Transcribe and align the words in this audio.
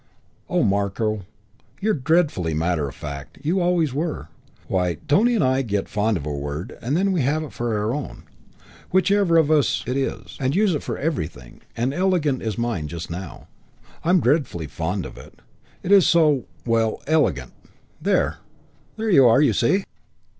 "Oh, 0.49 0.63
Marko, 0.63 1.27
you're 1.79 1.93
dreadfully 1.93 2.55
matter 2.55 2.89
of 2.89 2.95
fact. 2.95 3.37
You 3.43 3.61
always 3.61 3.93
were. 3.93 4.29
Why, 4.67 4.95
Tony 5.07 5.35
and 5.35 5.43
I 5.43 5.61
get 5.61 5.87
fond 5.87 6.17
of 6.17 6.25
a 6.25 6.33
word 6.33 6.75
and 6.81 6.97
then 6.97 7.11
we 7.11 7.21
have 7.21 7.43
it 7.43 7.53
for 7.53 7.77
our 7.77 7.93
own, 7.93 8.23
whichever 8.89 9.37
of 9.37 9.51
us 9.51 9.83
it 9.85 9.95
is, 9.95 10.37
and 10.39 10.55
use 10.55 10.73
it 10.73 10.81
for 10.81 10.97
everything. 10.97 11.61
And 11.77 11.93
elegant's 11.93 12.57
mine 12.57 12.87
just 12.87 13.11
now. 13.11 13.47
I'm 14.03 14.21
dreadfully 14.21 14.65
fond 14.65 15.05
of 15.05 15.19
it. 15.19 15.39
It's 15.83 16.07
so 16.07 16.45
well, 16.65 17.03
elegant: 17.05 17.53
there 18.01 18.39
you 18.97 19.27
are, 19.27 19.39
you 19.39 19.53
see!" 19.53 19.83